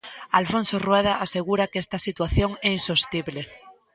[0.39, 3.41] Alfonso Rueda asegura que esta situación é insostible.